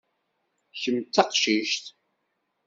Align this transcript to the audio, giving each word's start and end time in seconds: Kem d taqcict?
Kem 0.81 0.97
d 1.01 1.05
taqcict? 1.13 1.85